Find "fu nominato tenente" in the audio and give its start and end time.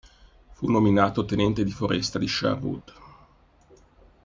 0.53-1.63